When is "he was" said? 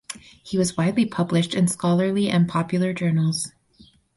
0.43-0.75